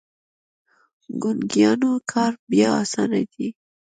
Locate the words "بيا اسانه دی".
2.49-3.47